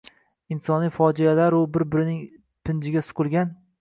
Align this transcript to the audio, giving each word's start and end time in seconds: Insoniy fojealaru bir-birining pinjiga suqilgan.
Insoniy 0.55 0.89
fojealaru 0.95 1.59
bir-birining 1.75 2.19
pinjiga 2.71 3.05
suqilgan. 3.11 3.55